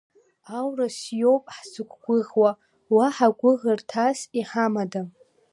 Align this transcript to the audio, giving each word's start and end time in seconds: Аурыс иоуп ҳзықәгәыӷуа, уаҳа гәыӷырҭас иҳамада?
Аурыс 0.57 0.97
иоуп 1.19 1.43
ҳзықәгәыӷуа, 1.55 2.51
уаҳа 2.95 3.29
гәыӷырҭас 3.39 4.19
иҳамада? 4.39 5.01